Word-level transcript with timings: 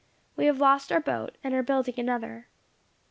We 0.35 0.47
have 0.47 0.59
lost 0.59 0.91
our 0.91 0.99
boat, 0.99 1.37
and 1.43 1.53
are 1.53 1.61
building 1.61 1.93
another. 1.95 2.47